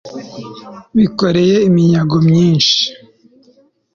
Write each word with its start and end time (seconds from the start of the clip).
bikoreye 0.97 1.55
iminyago 1.67 2.15
myinshi 2.27 2.75